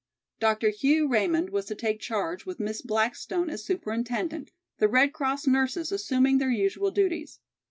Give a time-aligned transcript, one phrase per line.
[0.39, 0.69] Dr.
[0.71, 5.91] Hugh Raymond was to take charge with Miss Blackstone as superintendent, the Red Cross nurses
[5.91, 7.39] assuming their usual duties.